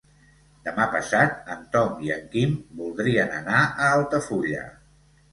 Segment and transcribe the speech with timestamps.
[0.67, 4.63] Demà passat en Tom i en Quim voldrien anar a Altafulla.